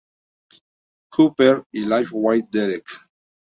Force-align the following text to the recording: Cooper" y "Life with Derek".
Cooper" 1.11 1.63
y 1.71 1.81
"Life 1.85 2.09
with 2.11 2.45
Derek". 2.49 2.87